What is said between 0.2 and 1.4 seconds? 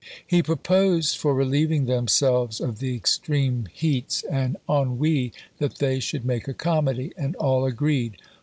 He proposed, for